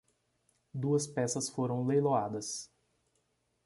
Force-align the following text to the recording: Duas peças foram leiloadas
Duas 0.73 1.05
peças 1.05 1.47
foram 1.47 1.85
leiloadas 1.85 2.71